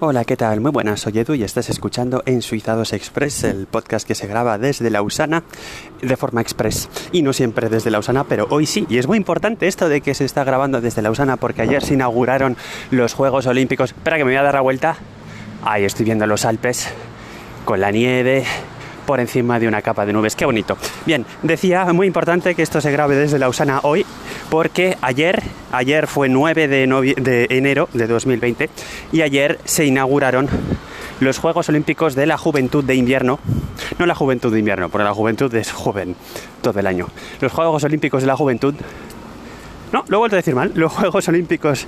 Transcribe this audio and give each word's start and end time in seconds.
Hola, 0.00 0.24
¿qué 0.24 0.36
tal? 0.36 0.60
Muy 0.60 0.70
buenas, 0.70 1.00
soy 1.00 1.18
Edu 1.18 1.34
y 1.34 1.42
estás 1.42 1.70
escuchando 1.70 2.22
en 2.24 2.40
Suizados 2.40 2.92
Express, 2.92 3.42
el 3.42 3.66
podcast 3.66 4.06
que 4.06 4.14
se 4.14 4.28
graba 4.28 4.56
desde 4.56 4.90
Lausana 4.90 5.42
de 6.00 6.16
forma 6.16 6.40
express. 6.40 6.88
Y 7.10 7.22
no 7.22 7.32
siempre 7.32 7.68
desde 7.68 7.90
Lausana, 7.90 8.22
pero 8.22 8.46
hoy 8.50 8.66
sí. 8.66 8.86
Y 8.88 8.98
es 8.98 9.08
muy 9.08 9.16
importante 9.16 9.66
esto 9.66 9.88
de 9.88 10.00
que 10.00 10.14
se 10.14 10.24
está 10.24 10.44
grabando 10.44 10.80
desde 10.80 11.02
Lausana 11.02 11.36
porque 11.36 11.62
ayer 11.62 11.82
se 11.82 11.94
inauguraron 11.94 12.56
los 12.92 13.12
Juegos 13.12 13.46
Olímpicos. 13.46 13.90
Espera 13.90 14.18
que 14.18 14.24
me 14.24 14.30
voy 14.30 14.38
a 14.38 14.44
dar 14.44 14.54
la 14.54 14.60
vuelta. 14.60 14.98
Ahí 15.64 15.82
estoy 15.84 16.04
viendo 16.04 16.28
los 16.28 16.44
Alpes 16.44 16.90
con 17.64 17.80
la 17.80 17.90
nieve 17.90 18.44
por 19.08 19.20
encima 19.20 19.58
de 19.58 19.66
una 19.66 19.80
capa 19.80 20.04
de 20.04 20.12
nubes. 20.12 20.36
Qué 20.36 20.44
bonito. 20.44 20.76
Bien, 21.06 21.24
decía, 21.42 21.90
muy 21.94 22.06
importante 22.06 22.54
que 22.54 22.60
esto 22.60 22.82
se 22.82 22.92
grabe 22.92 23.16
desde 23.16 23.38
Lausana 23.38 23.80
hoy 23.82 24.04
porque 24.50 24.98
ayer, 25.00 25.42
ayer 25.72 26.06
fue 26.06 26.28
9 26.28 26.68
de, 26.68 27.14
de 27.16 27.46
enero 27.48 27.88
de 27.94 28.06
2020 28.06 28.68
y 29.10 29.22
ayer 29.22 29.60
se 29.64 29.86
inauguraron 29.86 30.50
los 31.20 31.38
Juegos 31.38 31.70
Olímpicos 31.70 32.14
de 32.16 32.26
la 32.26 32.36
Juventud 32.36 32.84
de 32.84 32.96
Invierno. 32.96 33.38
No 33.98 34.04
la 34.04 34.14
Juventud 34.14 34.52
de 34.52 34.58
Invierno, 34.58 34.90
porque 34.90 35.04
la 35.04 35.14
Juventud 35.14 35.54
es 35.54 35.72
joven 35.72 36.14
todo 36.60 36.78
el 36.78 36.86
año. 36.86 37.06
Los 37.40 37.50
Juegos 37.50 37.82
Olímpicos 37.84 38.20
de 38.20 38.26
la 38.26 38.36
Juventud... 38.36 38.74
No, 39.90 40.04
lo 40.08 40.18
he 40.18 40.18
vuelto 40.18 40.36
a 40.36 40.40
decir 40.40 40.54
mal. 40.54 40.72
Los 40.74 40.92
Juegos 40.92 41.26
Olímpicos 41.28 41.86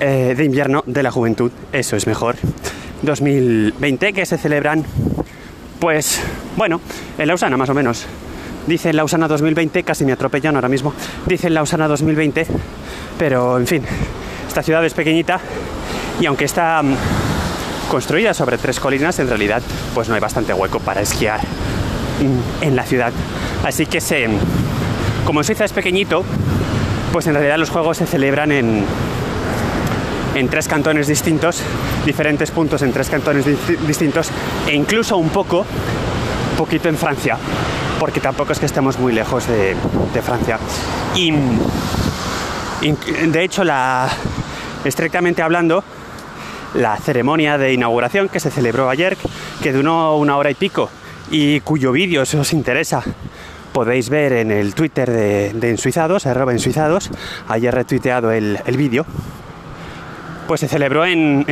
eh, 0.00 0.32
de 0.34 0.44
Invierno 0.46 0.82
de 0.86 1.02
la 1.02 1.10
Juventud, 1.10 1.52
eso 1.74 1.94
es 1.94 2.06
mejor. 2.06 2.36
2020 3.02 4.12
que 4.14 4.24
se 4.24 4.38
celebran 4.38 4.84
pues 5.78 6.20
bueno, 6.56 6.80
en 7.16 7.28
Lausana 7.28 7.56
más 7.56 7.68
o 7.68 7.74
menos. 7.74 8.06
Dice 8.66 8.92
Lausana 8.92 9.28
2020, 9.28 9.82
casi 9.82 10.04
me 10.04 10.12
atropellan 10.12 10.54
ahora 10.54 10.68
mismo. 10.68 10.92
Dice 11.26 11.48
Lausana 11.48 11.88
2020, 11.88 12.46
pero 13.18 13.56
en 13.58 13.66
fin, 13.66 13.82
esta 14.46 14.62
ciudad 14.62 14.84
es 14.84 14.92
pequeñita 14.94 15.40
y 16.20 16.26
aunque 16.26 16.44
está 16.44 16.82
mm, 16.82 16.94
construida 17.90 18.34
sobre 18.34 18.58
tres 18.58 18.78
colinas, 18.80 19.18
en 19.20 19.28
realidad 19.28 19.62
pues 19.94 20.08
no 20.08 20.14
hay 20.14 20.20
bastante 20.20 20.52
hueco 20.52 20.80
para 20.80 21.00
esquiar 21.00 21.40
mm, 21.40 22.64
en 22.64 22.76
la 22.76 22.82
ciudad. 22.84 23.12
Así 23.64 23.86
que 23.86 24.00
se, 24.00 24.28
como 25.24 25.42
Suiza 25.42 25.64
es 25.64 25.72
pequeñito, 25.72 26.24
pues 27.12 27.26
en 27.26 27.34
realidad 27.34 27.58
los 27.58 27.70
juegos 27.70 27.96
se 27.96 28.06
celebran 28.06 28.52
en, 28.52 28.84
en 30.34 30.48
tres 30.48 30.68
cantones 30.68 31.06
distintos, 31.06 31.62
diferentes 32.04 32.50
puntos 32.50 32.82
en 32.82 32.92
tres 32.92 33.08
cantones 33.08 33.44
distintos 33.86 34.30
e 34.66 34.74
incluso 34.74 35.16
un 35.16 35.30
poco, 35.30 35.64
poquito 36.56 36.88
en 36.88 36.96
Francia, 36.96 37.36
porque 37.98 38.20
tampoco 38.20 38.52
es 38.52 38.58
que 38.58 38.66
estemos 38.66 38.98
muy 38.98 39.12
lejos 39.12 39.46
de, 39.46 39.76
Francia. 40.22 40.58
Y, 41.14 41.32
de 43.26 43.44
hecho, 43.44 43.64
la, 43.64 44.08
estrictamente 44.84 45.42
hablando, 45.42 45.82
la 46.74 46.96
ceremonia 46.96 47.58
de 47.58 47.72
inauguración 47.72 48.28
que 48.28 48.40
se 48.40 48.50
celebró 48.50 48.90
ayer, 48.90 49.16
que 49.62 49.72
duró 49.72 50.16
una 50.16 50.36
hora 50.36 50.50
y 50.50 50.54
pico 50.54 50.90
y 51.30 51.60
cuyo 51.60 51.92
vídeo, 51.92 52.24
si 52.24 52.36
os 52.36 52.52
interesa, 52.52 53.02
podéis 53.72 54.08
ver 54.08 54.32
en 54.32 54.50
el 54.50 54.74
Twitter 54.74 55.10
de, 55.10 55.52
de 55.52 55.70
Ensuizados, 55.70 56.26
arroba 56.26 56.52
Ensuizados, 56.52 57.10
ayer 57.48 57.74
retuiteado 57.74 58.32
el, 58.32 58.58
el 58.66 58.76
vídeo, 58.76 59.04
pues 60.48 60.62
se 60.62 60.68
celebró 60.68 61.04
en, 61.04 61.44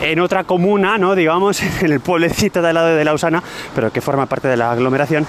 en, 0.00 0.20
otra 0.20 0.44
comuna, 0.44 0.96
¿no? 0.96 1.16
digamos, 1.16 1.60
en 1.82 1.92
el 1.92 2.00
pueblecito 2.00 2.62
de 2.62 2.72
lado 2.72 2.94
de 2.94 3.04
Lausana, 3.04 3.42
pero 3.74 3.92
que 3.92 4.00
forma 4.00 4.26
parte 4.26 4.46
de 4.46 4.56
la 4.56 4.70
aglomeración, 4.70 5.26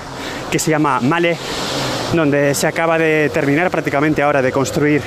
que 0.52 0.60
se 0.60 0.70
llama 0.70 1.00
Male, 1.02 1.38
donde 2.14 2.54
se 2.54 2.68
acaba 2.68 3.00
de 3.00 3.32
terminar 3.34 3.72
prácticamente 3.72 4.22
ahora 4.22 4.44
de 4.44 4.52
construir 4.52 5.02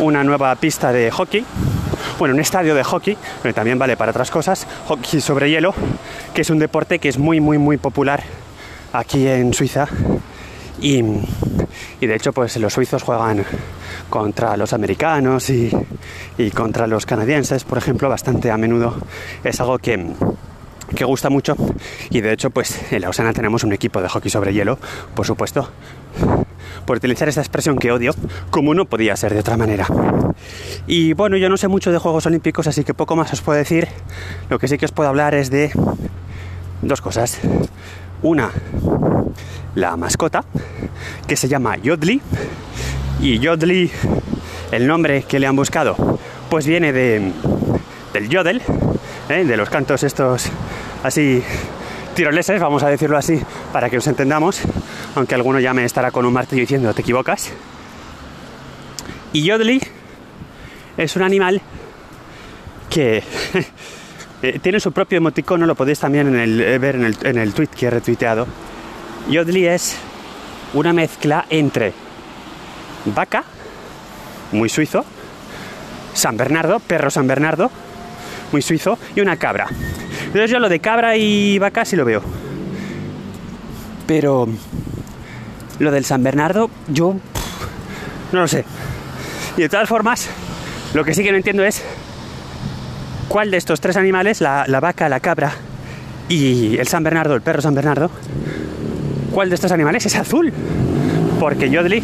una 0.00 0.24
nueva 0.24 0.54
pista 0.56 0.92
de 0.92 1.12
hockey, 1.12 1.46
bueno, 2.18 2.34
un 2.34 2.40
estadio 2.40 2.74
de 2.74 2.82
hockey, 2.82 3.16
pero 3.40 3.54
también 3.54 3.78
vale 3.78 3.96
para 3.96 4.10
otras 4.10 4.30
cosas, 4.30 4.66
hockey 4.88 5.20
sobre 5.20 5.48
hielo, 5.48 5.74
que 6.34 6.40
es 6.40 6.50
un 6.50 6.58
deporte 6.58 6.98
que 6.98 7.08
es 7.08 7.18
muy, 7.18 7.40
muy, 7.40 7.58
muy 7.58 7.76
popular 7.76 8.24
aquí 8.92 9.28
en 9.28 9.54
Suiza. 9.54 9.86
Y, 10.80 11.02
y 12.00 12.06
de 12.06 12.14
hecho 12.14 12.32
pues 12.32 12.56
los 12.56 12.72
suizos 12.72 13.02
juegan 13.02 13.44
contra 14.10 14.56
los 14.56 14.72
americanos 14.72 15.50
y, 15.50 15.70
contra 16.54 16.86
los 16.86 17.06
canadienses, 17.06 17.64
por 17.64 17.78
ejemplo, 17.78 18.08
bastante 18.08 18.50
a 18.50 18.56
menudo. 18.56 18.94
Es 19.44 19.60
algo 19.60 19.78
que, 19.78 20.12
que 20.94 21.04
gusta 21.04 21.30
mucho 21.30 21.56
y 22.10 22.20
de 22.20 22.32
hecho 22.32 22.50
pues 22.50 22.92
en 22.92 23.02
Lausana 23.02 23.32
tenemos 23.32 23.64
un 23.64 23.72
equipo 23.72 24.00
de 24.00 24.08
hockey 24.08 24.30
sobre 24.30 24.52
hielo, 24.52 24.78
por 25.14 25.26
supuesto, 25.26 25.68
por 26.86 26.98
utilizar 26.98 27.28
esta 27.28 27.40
expresión 27.40 27.78
que 27.78 27.90
odio, 27.92 28.12
como 28.50 28.74
no 28.74 28.84
podía 28.84 29.16
ser 29.16 29.34
de 29.34 29.40
otra 29.40 29.56
manera. 29.56 29.86
Y 30.86 31.14
bueno, 31.14 31.36
yo 31.36 31.48
no 31.48 31.56
sé 31.56 31.68
mucho 31.68 31.90
de 31.90 31.98
Juegos 31.98 32.26
Olímpicos, 32.26 32.66
así 32.66 32.84
que 32.84 32.94
poco 32.94 33.16
más 33.16 33.32
os 33.32 33.40
puedo 33.40 33.58
decir. 33.58 33.88
Lo 34.48 34.58
que 34.58 34.68
sí 34.68 34.78
que 34.78 34.84
os 34.84 34.92
puedo 34.92 35.08
hablar 35.08 35.34
es 35.34 35.50
de 35.50 35.72
dos 36.82 37.00
cosas. 37.00 37.38
Una, 38.22 38.50
la 39.76 39.96
mascota, 39.96 40.42
que 41.28 41.36
se 41.36 41.46
llama 41.46 41.76
Yodli, 41.76 42.20
y 43.20 43.38
Yodli, 43.38 43.90
el 44.72 44.86
nombre 44.86 45.22
que 45.22 45.38
le 45.38 45.46
han 45.46 45.54
buscado, 45.54 46.18
pues 46.50 46.66
viene 46.66 46.92
de, 46.92 47.32
del 48.12 48.28
yodel, 48.28 48.62
¿eh? 49.28 49.44
de 49.44 49.56
los 49.56 49.68
cantos 49.68 50.02
estos 50.02 50.46
así 51.04 51.42
tiroleses, 52.14 52.60
vamos 52.60 52.82
a 52.82 52.88
decirlo 52.88 53.18
así, 53.18 53.40
para 53.72 53.90
que 53.90 53.98
os 53.98 54.06
entendamos, 54.06 54.62
aunque 55.14 55.34
alguno 55.34 55.60
ya 55.60 55.74
me 55.74 55.84
estará 55.84 56.10
con 56.10 56.24
un 56.24 56.32
martillo 56.32 56.62
diciendo 56.62 56.94
te 56.94 57.02
equivocas. 57.02 57.52
Y 59.34 59.42
Yodli 59.42 59.82
es 60.96 61.14
un 61.16 61.22
animal 61.22 61.60
que 62.88 63.22
eh, 64.42 64.58
tiene 64.62 64.80
su 64.80 64.92
propio 64.92 65.18
emoticono, 65.18 65.66
lo 65.66 65.74
podéis 65.74 66.00
también 66.00 66.34
eh, 66.34 66.78
ver 66.78 66.94
en 66.94 67.04
el, 67.04 67.16
en 67.22 67.36
el 67.36 67.52
tweet 67.52 67.68
que 67.68 67.86
he 67.86 67.90
retuiteado. 67.90 68.46
Yodli 69.28 69.66
es 69.66 69.96
una 70.72 70.92
mezcla 70.92 71.46
entre 71.50 71.92
vaca, 73.06 73.42
muy 74.52 74.68
suizo, 74.68 75.04
San 76.14 76.36
Bernardo, 76.36 76.78
perro 76.78 77.10
San 77.10 77.26
Bernardo, 77.26 77.70
muy 78.52 78.62
suizo, 78.62 78.98
y 79.16 79.20
una 79.20 79.36
cabra. 79.36 79.66
Entonces 80.26 80.50
yo 80.50 80.60
lo 80.60 80.68
de 80.68 80.78
cabra 80.78 81.16
y 81.16 81.58
vaca 81.58 81.84
sí 81.84 81.96
lo 81.96 82.04
veo. 82.04 82.22
Pero 84.06 84.48
lo 85.80 85.90
del 85.90 86.04
San 86.04 86.22
Bernardo, 86.22 86.70
yo 86.88 87.16
no 88.32 88.40
lo 88.40 88.48
sé. 88.48 88.64
Y 89.56 89.62
de 89.62 89.68
todas 89.68 89.88
formas, 89.88 90.28
lo 90.94 91.04
que 91.04 91.14
sí 91.14 91.24
que 91.24 91.32
no 91.32 91.36
entiendo 91.36 91.64
es 91.64 91.82
cuál 93.28 93.50
de 93.50 93.56
estos 93.56 93.80
tres 93.80 93.96
animales, 93.96 94.40
la, 94.40 94.64
la 94.68 94.78
vaca, 94.78 95.08
la 95.08 95.18
cabra 95.18 95.52
y 96.28 96.78
el 96.78 96.86
San 96.86 97.02
Bernardo, 97.02 97.34
el 97.34 97.42
perro 97.42 97.60
San 97.60 97.74
Bernardo, 97.74 98.10
cuál 99.36 99.50
de 99.50 99.54
estos 99.56 99.70
animales 99.70 100.06
es 100.06 100.16
azul. 100.16 100.50
Porque 101.38 101.68
Yodli 101.68 102.02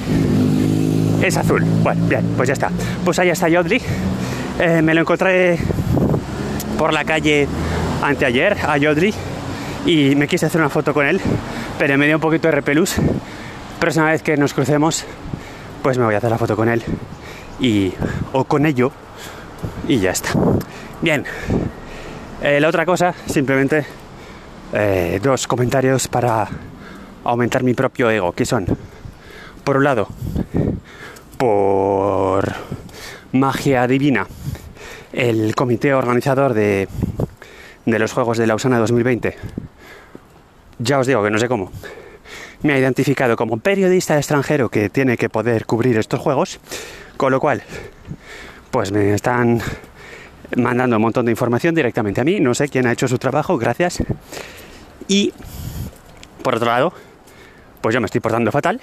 es 1.22 1.34
azul. 1.38 1.64
Bueno, 1.82 2.04
bien, 2.06 2.22
pues 2.36 2.48
ya 2.48 2.52
está. 2.52 2.70
Pues 3.06 3.18
ahí 3.20 3.30
está 3.30 3.48
Yodli. 3.48 3.80
Eh, 4.60 4.82
me 4.82 4.92
lo 4.92 5.00
encontré 5.00 5.58
por 6.76 6.92
la 6.92 7.06
calle 7.06 7.48
anteayer 8.02 8.58
a 8.68 8.76
Yodli 8.76 9.14
y 9.86 10.14
me 10.14 10.28
quise 10.28 10.44
hacer 10.44 10.60
una 10.60 10.68
foto 10.68 10.92
con 10.92 11.06
él, 11.06 11.22
pero 11.78 11.96
me 11.96 12.04
dio 12.04 12.16
un 12.16 12.20
poquito 12.20 12.48
de 12.48 12.52
repelús. 12.52 12.96
Próxima 13.80 14.10
vez 14.10 14.22
que 14.22 14.36
nos 14.36 14.52
crucemos, 14.52 15.06
pues 15.82 15.96
me 15.96 16.04
voy 16.04 16.14
a 16.14 16.18
hacer 16.18 16.30
la 16.30 16.36
foto 16.36 16.54
con 16.54 16.68
él 16.68 16.82
y 17.58 17.94
o 18.34 18.44
con 18.44 18.66
ello 18.66 18.92
y 19.88 20.00
ya 20.00 20.10
está. 20.10 20.34
Bien. 21.00 21.24
Eh, 22.42 22.60
la 22.60 22.68
otra 22.68 22.84
cosa, 22.84 23.14
simplemente 23.24 23.86
eh, 24.74 25.18
dos 25.22 25.46
comentarios 25.46 26.08
para 26.08 26.46
aumentar 27.24 27.62
mi 27.62 27.74
propio 27.74 28.10
ego, 28.10 28.32
que 28.32 28.44
son, 28.44 28.66
por 29.64 29.76
un 29.76 29.84
lado, 29.84 30.08
por 31.36 32.52
magia 33.32 33.86
divina, 33.86 34.26
el 35.12 35.54
comité 35.54 35.94
organizador 35.94 36.54
de, 36.54 36.88
de 37.86 37.98
los 37.98 38.12
Juegos 38.12 38.38
de 38.38 38.46
Lausana 38.46 38.78
2020, 38.78 39.36
ya 40.78 40.98
os 40.98 41.06
digo 41.06 41.22
que 41.22 41.30
no 41.30 41.38
sé 41.38 41.48
cómo, 41.48 41.70
me 42.62 42.72
ha 42.72 42.78
identificado 42.78 43.36
como 43.36 43.58
periodista 43.58 44.16
extranjero 44.16 44.68
que 44.68 44.88
tiene 44.88 45.16
que 45.16 45.28
poder 45.28 45.66
cubrir 45.66 45.98
estos 45.98 46.20
juegos, 46.20 46.60
con 47.16 47.32
lo 47.32 47.40
cual, 47.40 47.62
pues 48.70 48.92
me 48.92 49.14
están 49.14 49.60
mandando 50.56 50.96
un 50.96 51.02
montón 51.02 51.26
de 51.26 51.32
información 51.32 51.74
directamente 51.74 52.20
a 52.20 52.24
mí, 52.24 52.40
no 52.40 52.54
sé 52.54 52.68
quién 52.68 52.86
ha 52.86 52.92
hecho 52.92 53.08
su 53.08 53.18
trabajo, 53.18 53.58
gracias. 53.58 54.02
Y, 55.08 55.32
por 56.42 56.54
otro 56.54 56.66
lado, 56.66 56.92
pues 57.82 57.94
yo 57.94 58.00
me 58.00 58.06
estoy 58.06 58.20
portando 58.20 58.50
fatal, 58.50 58.80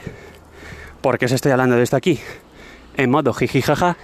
porque 1.02 1.26
os 1.26 1.32
estoy 1.32 1.52
hablando 1.52 1.76
de 1.76 1.84
esto 1.84 1.96
aquí 1.96 2.20
en 2.98 3.10
modo 3.10 3.34
jijijaja. 3.34 3.98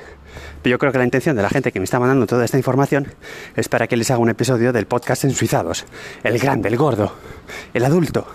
Pero 0.62 0.74
yo 0.74 0.80
creo 0.80 0.92
que 0.92 0.98
la 0.98 1.04
intención 1.04 1.36
de 1.36 1.44
la 1.44 1.50
gente 1.50 1.72
que 1.72 1.80
me 1.80 1.84
está 1.84 2.00
mandando 2.00 2.26
toda 2.26 2.44
esta 2.44 2.58
información 2.58 3.14
es 3.56 3.70
para 3.70 3.88
que 3.88 3.96
les 3.96 4.10
haga 4.10 4.20
un 4.20 4.30
episodio 4.30 4.74
del 4.74 4.88
podcast 4.88 5.24
en 5.24 5.32
Suizados. 5.32 5.86
El 6.24 6.40
grande, 6.40 6.70
el 6.70 6.78
gordo, 6.78 7.14
el 7.74 7.86
adulto. 7.86 8.26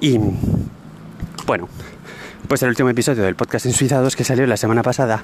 Y 0.00 0.18
bueno, 1.46 1.68
pues 2.48 2.62
el 2.62 2.70
último 2.70 2.88
episodio 2.88 3.22
del 3.22 3.36
podcast 3.36 3.66
en 3.66 3.72
Suizados 3.72 4.16
que 4.16 4.24
salió 4.24 4.46
la 4.46 4.56
semana 4.56 4.82
pasada 4.82 5.22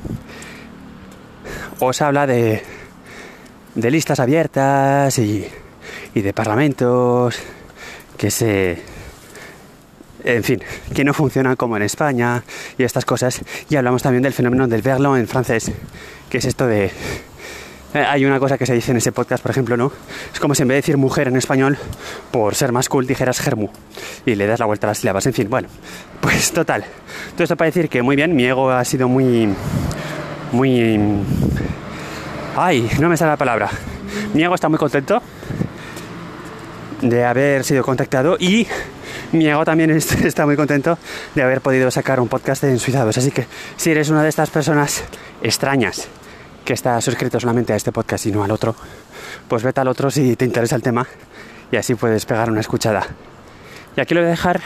os 1.80 2.02
habla 2.02 2.26
de, 2.26 2.62
de 3.74 3.90
listas 3.90 4.20
abiertas 4.20 5.18
y, 5.18 5.46
y 6.14 6.20
de 6.20 6.32
parlamentos 6.32 7.38
que 8.16 8.30
se 8.30 8.82
en 10.24 10.44
fin, 10.44 10.62
que 10.94 11.04
no 11.04 11.14
funcionan 11.14 11.56
como 11.56 11.76
en 11.76 11.82
España 11.82 12.42
y 12.78 12.82
estas 12.82 13.04
cosas. 13.04 13.40
Y 13.68 13.76
hablamos 13.76 14.02
también 14.02 14.22
del 14.22 14.32
fenómeno 14.32 14.66
del 14.66 14.82
verlo 14.82 15.16
en 15.16 15.26
francés, 15.26 15.70
que 16.28 16.38
es 16.38 16.44
esto 16.44 16.66
de... 16.66 16.90
Eh, 17.92 17.98
hay 17.98 18.24
una 18.24 18.38
cosa 18.38 18.56
que 18.56 18.66
se 18.66 18.74
dice 18.74 18.92
en 18.92 18.98
ese 18.98 19.10
podcast, 19.10 19.42
por 19.42 19.50
ejemplo, 19.50 19.76
¿no? 19.76 19.90
Es 20.32 20.38
como 20.38 20.54
si 20.54 20.62
en 20.62 20.68
vez 20.68 20.76
de 20.76 20.82
decir 20.82 20.96
mujer 20.96 21.26
en 21.26 21.36
español, 21.36 21.76
por 22.30 22.54
ser 22.54 22.70
más 22.70 22.88
cool, 22.88 23.06
dijeras 23.06 23.40
germu. 23.40 23.68
Y 24.24 24.36
le 24.36 24.46
das 24.46 24.60
la 24.60 24.66
vuelta 24.66 24.86
a 24.86 24.90
las 24.90 24.98
sílabas. 24.98 25.26
En 25.26 25.32
fin, 25.32 25.50
bueno, 25.50 25.68
pues 26.20 26.52
total. 26.52 26.84
Todo 27.32 27.44
esto 27.44 27.56
para 27.56 27.66
decir 27.66 27.88
que 27.88 28.02
muy 28.02 28.14
bien, 28.14 28.36
mi 28.36 28.44
ego 28.44 28.70
ha 28.70 28.84
sido 28.84 29.08
muy... 29.08 29.48
Muy... 30.52 31.00
Ay, 32.56 32.88
no 33.00 33.08
me 33.08 33.16
sale 33.16 33.32
la 33.32 33.36
palabra. 33.36 33.70
Mi 34.34 34.42
ego 34.42 34.54
está 34.54 34.68
muy 34.68 34.78
contento 34.78 35.20
de 37.02 37.24
haber 37.24 37.64
sido 37.64 37.82
contactado 37.82 38.36
y 38.38 38.66
mi 39.32 39.46
ego 39.46 39.64
también 39.64 39.90
está 40.24 40.46
muy 40.46 40.56
contento 40.56 40.98
de 41.34 41.42
haber 41.42 41.60
podido 41.60 41.90
sacar 41.90 42.20
un 42.20 42.28
podcast 42.28 42.62
de 42.62 42.70
Ensuizados. 42.70 43.16
Así 43.18 43.30
que 43.30 43.46
si 43.76 43.90
eres 43.90 44.10
una 44.10 44.22
de 44.22 44.28
estas 44.28 44.50
personas 44.50 45.04
extrañas 45.42 46.08
que 46.64 46.72
está 46.74 47.00
suscrito 47.00 47.40
solamente 47.40 47.72
a 47.72 47.76
este 47.76 47.92
podcast 47.92 48.26
y 48.26 48.32
no 48.32 48.44
al 48.44 48.50
otro, 48.50 48.74
pues 49.48 49.62
vete 49.62 49.80
al 49.80 49.88
otro 49.88 50.10
si 50.10 50.36
te 50.36 50.44
interesa 50.44 50.76
el 50.76 50.82
tema 50.82 51.06
y 51.72 51.76
así 51.76 51.94
puedes 51.94 52.26
pegar 52.26 52.50
una 52.50 52.60
escuchada. 52.60 53.06
Y 53.96 54.00
aquí 54.00 54.14
lo 54.14 54.20
voy 54.20 54.28
a 54.28 54.30
dejar 54.30 54.60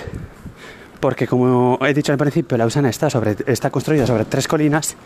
porque 1.01 1.27
como 1.27 1.79
he 1.83 1.93
dicho 1.93 2.13
al 2.13 2.19
principio, 2.19 2.57
la 2.57 2.67
Usana 2.67 2.89
está, 2.89 3.11
sobre, 3.11 3.37
está 3.47 3.71
construida 3.71 4.07
sobre 4.07 4.25
tres 4.25 4.49
colinas. 4.49 4.97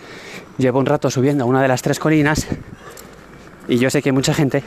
Llevo 0.57 0.79
un 0.79 0.87
rato 0.87 1.11
subiendo 1.11 1.45
una 1.47 1.61
de 1.61 1.69
las 1.69 1.83
tres 1.83 1.99
colinas 1.99 2.47
y 3.67 3.79
yo 3.79 3.91
sé 3.91 4.01
que 4.01 4.11
hay 4.11 4.13
mucha 4.13 4.33
gente 4.33 4.63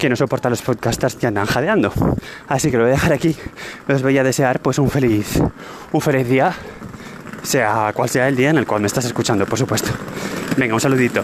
que 0.00 0.08
no 0.08 0.16
soporta 0.16 0.48
los 0.48 0.62
podcasters 0.62 1.14
que 1.14 1.26
andan 1.26 1.46
jadeando. 1.46 1.92
Así 2.48 2.70
que 2.70 2.78
lo 2.78 2.84
voy 2.84 2.92
a 2.92 2.94
dejar 2.94 3.12
aquí. 3.12 3.36
Os 3.86 4.02
voy 4.02 4.16
a 4.18 4.24
desear 4.24 4.58
pues 4.60 4.78
un 4.78 4.90
feliz, 4.90 5.40
un 5.92 6.00
feliz 6.00 6.26
día, 6.26 6.52
sea 7.42 7.92
cual 7.94 8.08
sea 8.08 8.26
el 8.26 8.34
día 8.34 8.50
en 8.50 8.58
el 8.58 8.66
cual 8.66 8.80
me 8.80 8.86
estás 8.86 9.04
escuchando, 9.04 9.46
por 9.46 9.58
supuesto. 9.58 9.90
Venga, 10.56 10.74
un 10.74 10.80
saludito. 10.80 11.22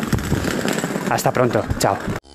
Hasta 1.10 1.32
pronto. 1.32 1.64
Chao. 1.78 2.25